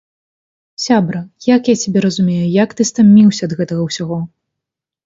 [0.85, 1.21] Сябра,
[1.55, 4.19] як я цябе разумею, як ты стаміўся ад гэтага ўсяго!